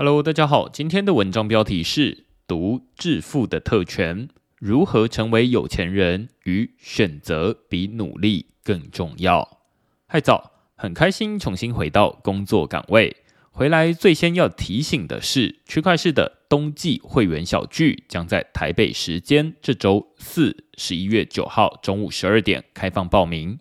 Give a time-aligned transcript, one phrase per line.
[0.00, 9.58] Hello，大家好，今天的文章标题是“读致富的特权：如何成为有钱人与选择比努力更重要”。
[10.06, 13.16] 嗨，早，很开心重新回到工作岗位。
[13.50, 23.58] 回来最先要提醒的是，区块市的冬季会员小聚将在台北时间这周四十一月九号中午十二点开放报名。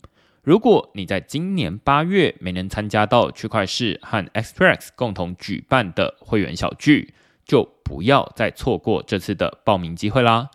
[0.48, 10.50] 如果你在今年八月没能参加到区块市和 Xpress 共同举办的会员小聚，就不要再错过这次的报名机会啦。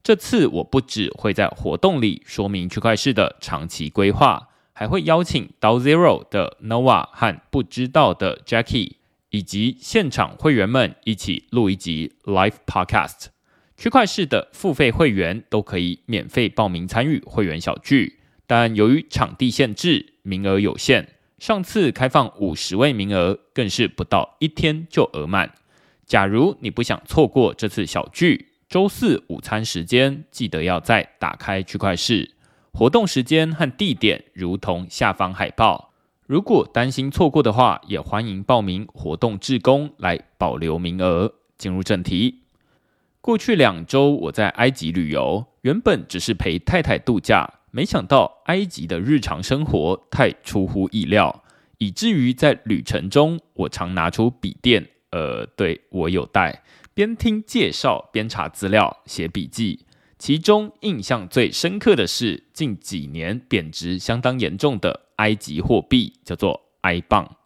[0.00, 8.92] 这次我不只会在活动里说明区块市的长期规划，还会邀请到 Zero 的 Nova 和不知道的 Jackie，
[9.30, 13.26] 以及现场会员们一起录一集 Live Podcast。
[13.76, 18.20] 区块市的付费会员都可以免费报名参与会员小聚。
[18.54, 25.54] 但由于场地限制，名额有限，上次开放五十位名额，更是不到一天就额满。
[26.04, 32.32] 假如你不想错过这次小聚，周四午餐时间记得要再打开区块市
[32.74, 35.94] 活动时间和地点，如同下方海报。
[36.26, 41.32] 如果担心错过的话，也欢迎报名活动志工来保留名额。
[41.56, 42.40] 进入正题，
[43.22, 47.50] 过去两周我在埃及旅游，原本只是陪太太度假。
[47.74, 51.42] 没想到埃及的日常生活太出乎意料，
[51.78, 56.62] 以至于在旅程中，我常拿出笔电，呃，对我有带，
[56.92, 59.86] 边听介绍边查资料写笔记。
[60.18, 67.36] 其中印象最深刻的是近几年贬值相当严重的埃及货币，叫做埃镑。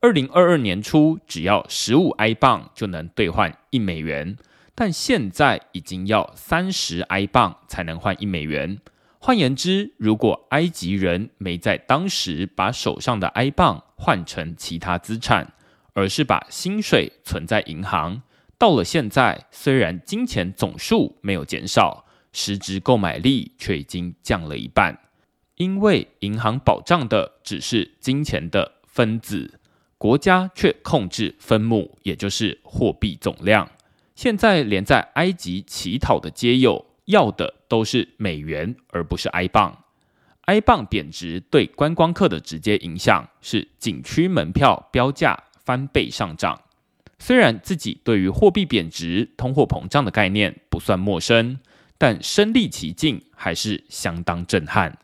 [0.00, 4.36] 二零二二年初，只要十五埃镑就能兑换一美元，
[4.74, 8.80] 但现在已经要三十埃镑才能换一美元。
[9.26, 15.54] 换言之，如果埃及人没在当时把手上的埃镑换成其他资产，
[15.94, 18.20] 而是把薪水存在银行，
[18.58, 24.94] 到了现在，虽然金钱总数没有减少，实质购买力却已经降了一半。
[25.54, 29.58] 因为银行保障的只是金钱的分子，
[29.96, 33.70] 国家却控制分母，也就是货币总量。
[34.14, 36.84] 现在连在埃及乞讨的街友。
[37.06, 39.76] 要的都是美元，而不是埃镑。
[40.42, 46.60] 埃镑贬值对观光客的直接影响是景区门票标价翻倍上涨。
[47.18, 51.58] 虽然自己对于货币贬值、通货膨胀的概念不算陌生，
[51.98, 54.96] 但身历其境还是相当震撼。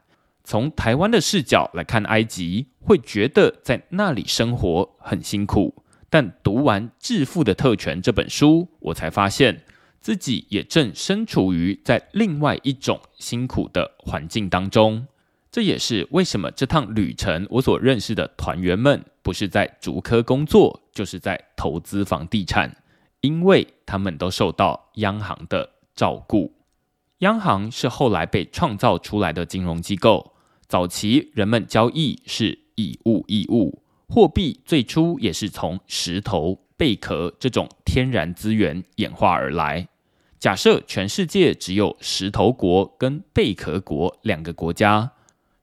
[0.44, 9.64] 从台湾的视角来看，埃及会觉得在那里生活很辛苦，但读完《致富的特权》这本书，我才发现。
[10.00, 15.06] 自己也正身处于在另外一种辛苦的环境当中，
[15.52, 22.76] 这也是为什么这趟旅程我所认识的团员们不是在竹科工作，就是在投资房地产，
[23.20, 26.54] 因为他们都受到央行的照顾。
[27.18, 30.32] 央行是后来被创造出来的金融机构，
[30.66, 36.58] 早期人们交易是以物易物，货币最初也是从石头。
[36.80, 39.86] 贝壳这种天然资源演化而来。
[40.38, 45.12] 假设全世界只有石头国跟贝壳国两个国家，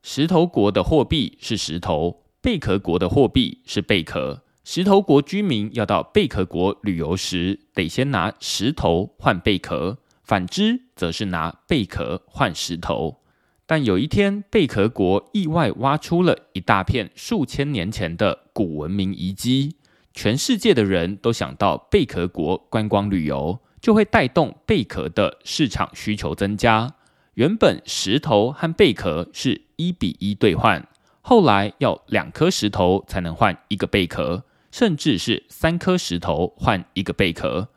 [0.03, 4.43] 石头国的货币是石头，贝壳国的货币是贝壳。
[4.63, 13.23] 石头国居民要到贝壳国旅游时，得先拿石头换贝壳；反之，则是拿贝壳换石头。
[13.65, 19.77] 但有一天，贝壳国意外挖出了一大片数千年前的古文明遗迹。
[20.17, 26.95] 全世界的人都想到贝壳国观光旅游，就会带动贝壳的市场需求增加。
[27.35, 30.87] 原本石头和贝壳是一比一兑换，
[31.21, 37.67] 后来要两颗石头才能换一个贝壳，甚至是三颗石头换一个贝壳。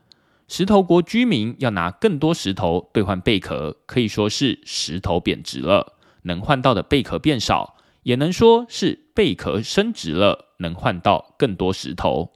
[0.48, 7.76] 石头国居民要拿更多石头兑换贝壳，可以说是石头贬值了，能换到的贝壳变少。
[8.02, 12.32] 也能说是贝壳升值了，能换到更多石头。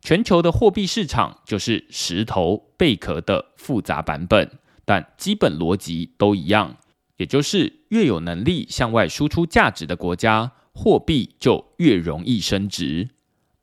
[0.00, 4.50] 全球的货币市场就是石头贝壳的复杂版本，
[4.84, 6.76] 但基本逻辑都一样，
[7.16, 13.08] 也就是越有能力向外输出价值的国家，货币就越容易升值。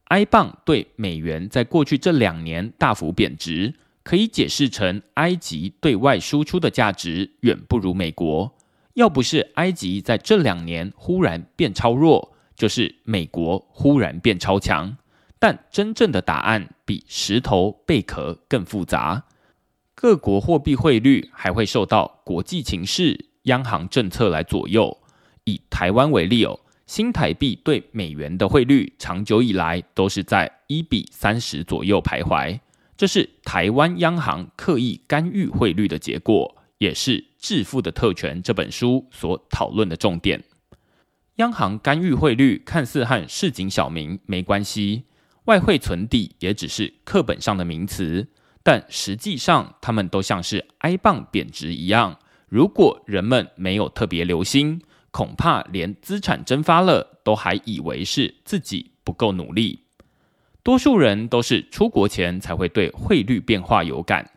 [0.06, 8.58] 埃镑对美元在过去这两年大幅贬值，可以解释成埃及对外输出的价值远不如美国。
[8.96, 12.31] 要不是埃及在这两年忽然变超弱，
[12.62, 14.96] 就是美国忽然变超强。
[15.40, 19.24] 但真正的答案比石头贝壳更复杂。
[19.96, 24.96] 各国货币汇率还会受到国际情势、央行政策来左右。
[25.46, 32.60] 以台湾为例哦，新台币对美元的汇率长久以来都是在一比三十左右徘徊，
[32.96, 40.44] 这是台湾央行刻意干预汇率的结果，也是《致富的特权》这本书所讨论的重点。
[41.42, 45.06] 央行干预汇率看似和市井小民没关系，
[45.46, 48.28] 外汇存底也只是课本上的名词，
[48.62, 54.82] 但实际上他们都像是埃镑贬值一样，如果人们没有特别留心。
[55.10, 59.82] 恐怕连资产蒸发了，都还以为是自己不够努力。
[60.64, 64.32] 多数人都是出国前才会对汇率变化有感。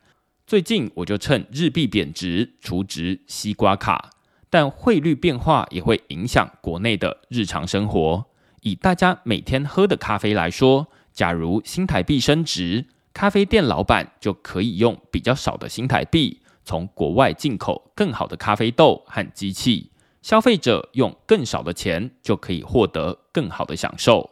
[0.48, 4.10] 最近我就趁日币贬值储值西瓜卡，
[4.54, 8.24] 但汇率变化也会影响国内的日常生活。
[8.60, 19.90] 以大家每天喝的咖啡来说，假如新台币升值，咖啡店老板就可以用比较少的新台币，从国外进口更好的咖啡豆和机器。
[20.22, 24.30] 消费者用更少的钱就可以获得更好的享受。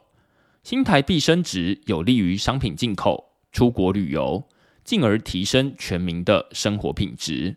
[0.62, 4.44] 新台币升值有利于商品进口、出国旅游，
[4.84, 7.56] 进而提升全民的生活品质。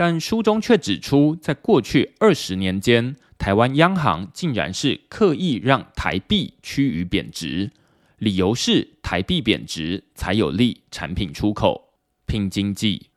[0.00, 7.72] 但书中却指出，在过去二十年间，台湾央行竟然是刻意让台币趋于贬值，
[8.18, 11.94] 理由是台币贬值才有利产品出口、
[12.26, 13.08] 拼经济。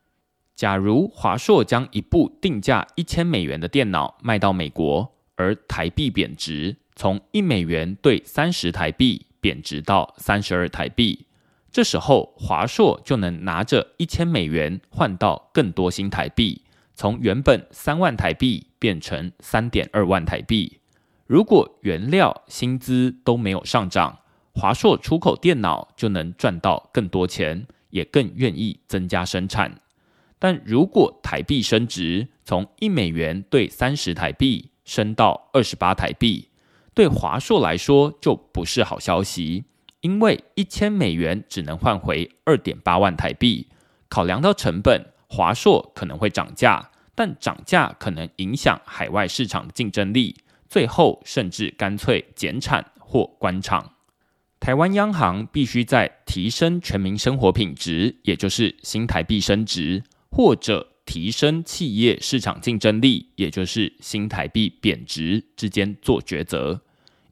[0.56, 11.28] 假如华硕将一部定价一千美元的电脑卖到美国，而台币贬值，从一美元兑三十台币贬值到三十二台币，
[11.72, 16.64] 这时候华硕就能拿着一千美元换到更多新台币，
[17.02, 20.82] 从原本三万台币变成三点二万台币。
[21.26, 24.20] 如果原料、薪资都没有上涨，
[24.54, 29.82] 华硕出口电脑就能赚到更多钱，也更愿意增加生产。
[30.38, 36.50] 但如果台币升值，从一美元兑三十台币升到二十八台币，
[36.94, 39.64] 对华硕来说就不是好消息，
[40.02, 43.70] 因为一千美元只能换回二点八万台币。
[44.08, 50.36] 考量到成本，华硕可能会涨价，但涨价可能影响海外市场的竞争力，
[50.68, 53.94] 最后甚至干脆减产或关厂。
[54.60, 60.04] 台湾央行必须在提升全民生活品质，也就是新台币升值。
[60.34, 66.80] 或者提升企业市场竞争力，也就是新台币贬值之间做抉择。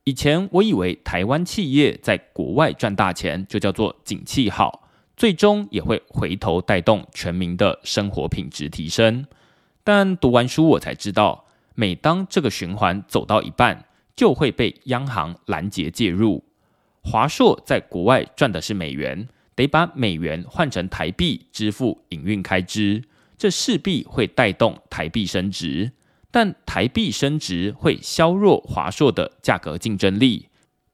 [0.03, 4.88] 以前我以为台湾企业在国外赚大钱就叫做景气好，
[5.19, 9.27] 最终也会回头带动全民的生活品质提升。
[9.83, 11.45] 但读完书我才知道，
[11.75, 13.83] 每当这个循环走到一半，
[14.15, 16.45] 就会被央行拦截介入。
[17.01, 19.27] 华硕在国外赚的是美元。
[19.55, 23.03] 得把美元换成台币支付营运开支，
[23.37, 25.91] 这势必会带动台币升值，
[26.31, 30.47] 但台币升值会削弱华硕的价格竞争力，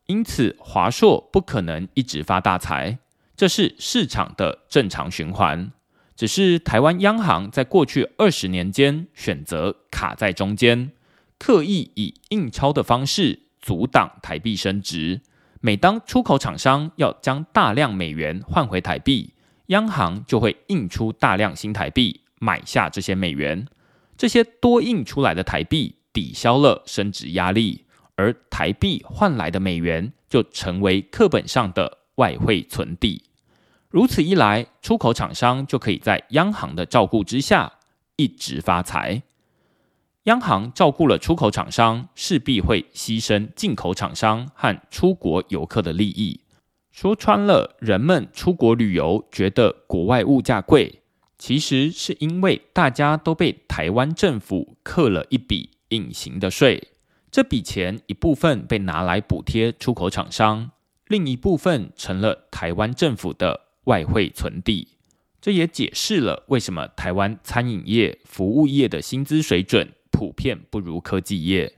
[0.08, 2.98] 因此华硕不可能一直发大财，
[3.36, 5.72] 这是市场的正常循环。
[6.16, 10.92] 只是台湾央行在过去二十年间选择卡在中间，
[11.38, 15.22] 刻意以印钞的方式阻挡台币升值。
[15.60, 19.34] 每当出口厂商要将大量美元换回台币，
[19.68, 23.68] 央行就会印出大量新台币买下这些美元。
[24.16, 27.84] 这些多印出来的台币抵消了升值压力，
[28.16, 33.24] 而台币换来的美元就成为课本上的外汇存底。
[33.90, 37.74] 如此一来，出口厂商就可以在央行的照顾之下
[38.16, 39.24] 一直发财。
[40.24, 46.42] 央行照顾了出口厂商，势必会牺牲进口厂商和出国游客的利益。
[46.92, 51.02] 说穿了，人们出国旅游觉得国外物价贵，
[51.38, 56.90] 其实是因为大家都被台湾政府课了一笔隐形的税。
[57.30, 60.72] 这笔钱一部分被拿来补贴出口厂商，
[61.08, 64.90] 另一部分成了台湾政府的外汇存底。
[65.42, 69.92] 这也解释了为什么台湾餐饮业、服务业的薪资水准。
[70.12, 71.74] 普遍不如科技业，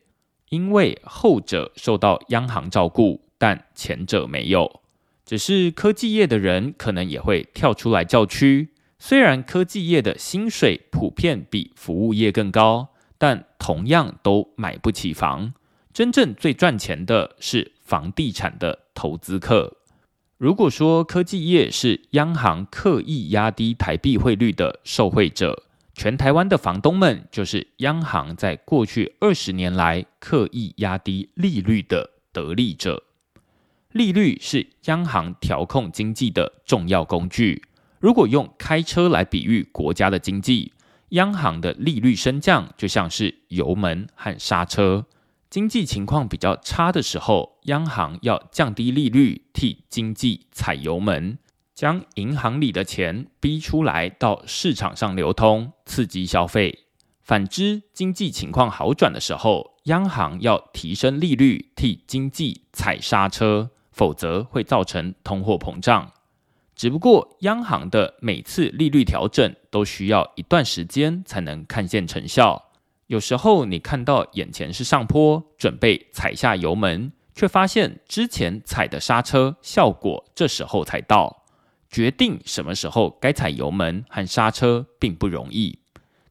[0.50, 4.82] 因为后者受到央行照顾，但前者没有。
[5.26, 8.70] 只是科技业的人可能也会跳出来叫屈。
[9.00, 15.56] 虽然科技业的薪水普遍比服务业更高，但同样都买不起房。
[15.92, 19.78] 真正最赚钱的是房地产的投资客。
[20.40, 25.64] 如果说科技业是央行刻意压低台币汇率的受惠者，
[25.94, 33.04] 全台湾的房东们就是央行在过去二十年来刻意压低利率的得利者。
[33.92, 37.64] 利率是央行调控经济的重要工具。
[38.00, 40.72] 如果用开车来比喻国家的经济，
[41.10, 45.06] 央行的利率升降就像是油门和刹车。
[45.50, 51.40] 经济情况比较差的时候，央行要降低利率，替经济踩油门，
[51.74, 56.88] 将银行里的钱逼出来到市场上流通，刺激消费。
[57.24, 66.12] 反之，经济情况好转的时候，央行要提升利率，替经济踩刹车，否则会造成通货膨胀。
[66.76, 72.67] 只不过，央行的每次利率调整都需要一段时间才能看见成效。
[73.08, 81.44] 有时候，你看到眼前是上坡，准备踩下油门，却发现之前踩的刹车效果这时候才到。
[81.90, 85.80] 决定什么时候该踩油门和刹车并不容易。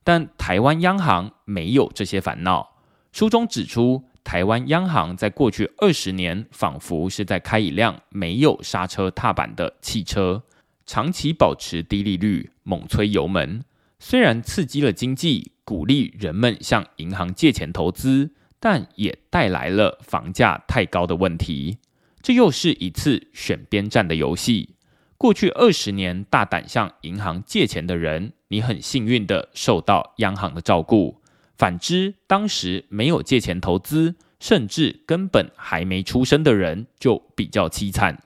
[0.04, 2.76] 但台湾央行没有这些烦恼。
[3.10, 10.42] 书中指出，台湾央行在过去二十年仿佛是在开一辆没有刹车踏板的汽车，
[10.84, 13.64] 长期保持低利率，猛催油门。
[13.98, 21.78] 虽然刺激了经济，鼓励人们向银行借钱投资，但也带来了房价太高的问题。
[22.22, 24.70] 这又是一次选边站的游戏。
[25.16, 31.20] 过去二十年，大胆向银行借钱的人，你很幸运的受到央行的照顾；
[31.56, 38.22] 反之，当时没有借钱投资，甚至根本还没出生的人，就比较凄惨。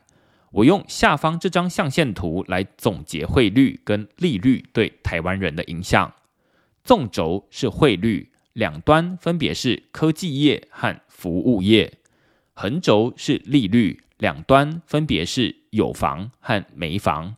[0.50, 6.12] 我用下方这张象限图来总结汇率跟利率对台湾人的影响。
[6.84, 11.88] 纵轴是汇率，两端分别是科技业和服务业；
[12.54, 14.02] 横轴是利率。
[14.20, 17.36] 两端分别是有房和没房，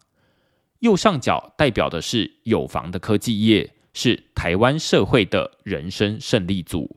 [0.80, 6.96] 右上角代表的是有房的科技业，是台湾社会的人生胜利组；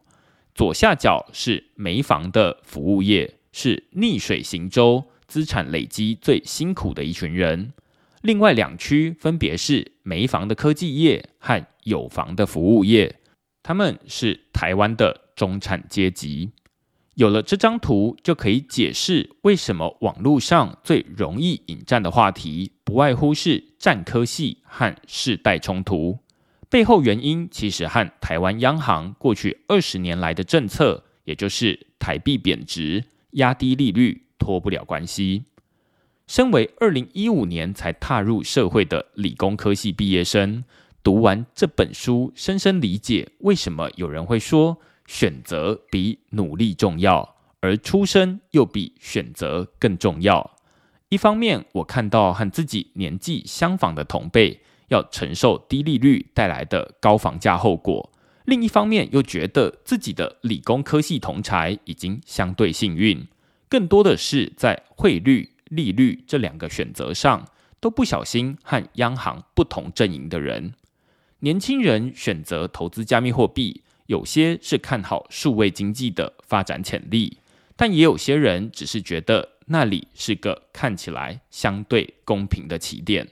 [0.55, 7.73] 左下角是没房的服务业，是逆水行舟、资产累积最辛苦的一群人。
[8.21, 13.19] 另外两区分别是没房的科技业和有房的服务业，
[13.61, 16.51] 他们是台湾的中产阶级。
[17.15, 26.17] 有了这张图，就可以解释为什么网络上最容易引战的话题，不外乎是战科系和世代冲突。
[26.69, 35.45] 背后原因其实和台湾央行过去二十年来的政策，也就是台币贬值、压低利率脱不了关系。
[36.27, 40.63] 身为二零一五年才踏入社会的理工科系毕业生，
[41.03, 44.77] 读完这本书，深深理解为什么有人会说。
[45.07, 50.57] 选择比努力重要，而出身又比选择更重要。
[51.09, 58.09] 一方面，我看到和自己年纪相仿的同辈要承受低利率带来的高房价后果；
[58.45, 63.27] 另一方面，又觉得自己的理工科系同才已经相对幸运，
[63.75, 67.45] 更多的是在汇率、利率这两个选择上
[67.81, 70.73] 都不小心和央行不同阵营的人。
[71.39, 73.81] 年轻人选择投资加密货币。
[74.05, 77.39] 有些是看好数位经济的发展潜力，
[77.75, 83.27] 但也有些人只是觉得那里是个看起来相对公平的起点。